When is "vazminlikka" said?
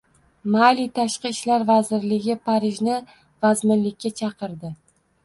3.47-4.13